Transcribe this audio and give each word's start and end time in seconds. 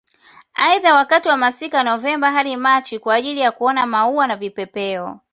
Aidha 0.55 0.93
wakati 0.93 1.29
wa 1.29 1.37
masika 1.37 1.83
Novemba 1.83 2.31
hadi 2.31 2.57
Machi 2.57 2.99
kwa 2.99 3.15
ajili 3.15 3.39
ya 3.39 3.51
kuona 3.51 3.85
maua 3.85 4.27
na 4.27 4.35
vipepeo 4.35 5.19